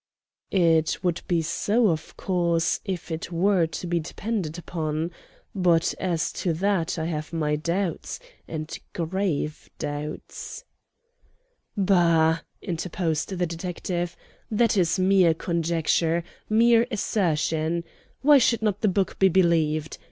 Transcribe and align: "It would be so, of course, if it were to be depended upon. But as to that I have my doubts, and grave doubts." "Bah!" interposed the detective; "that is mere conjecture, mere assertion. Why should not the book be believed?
"It 0.49 0.97
would 1.03 1.21
be 1.27 1.43
so, 1.43 1.89
of 1.89 2.17
course, 2.17 2.79
if 2.83 3.11
it 3.11 3.31
were 3.31 3.67
to 3.67 3.85
be 3.85 3.99
depended 3.99 4.57
upon. 4.57 5.11
But 5.53 5.93
as 5.99 6.33
to 6.41 6.53
that 6.53 6.97
I 6.97 7.05
have 7.05 7.31
my 7.31 7.55
doubts, 7.55 8.19
and 8.47 8.75
grave 8.93 9.69
doubts." 9.77 10.63
"Bah!" 11.77 12.39
interposed 12.63 13.37
the 13.37 13.45
detective; 13.45 14.17
"that 14.49 14.75
is 14.75 14.97
mere 14.97 15.35
conjecture, 15.35 16.23
mere 16.49 16.87
assertion. 16.89 17.83
Why 18.23 18.39
should 18.39 18.63
not 18.63 18.81
the 18.81 18.87
book 18.87 19.19
be 19.19 19.29
believed? 19.29 19.99